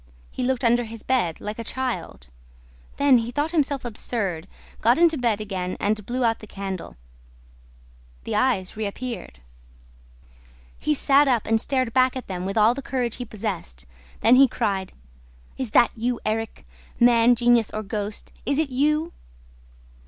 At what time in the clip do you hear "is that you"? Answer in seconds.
15.59-16.19